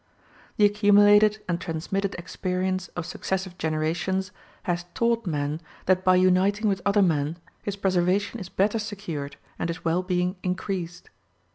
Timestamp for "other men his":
6.87-7.75